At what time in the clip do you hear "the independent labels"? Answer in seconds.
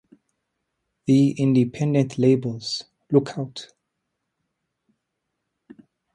1.05-2.85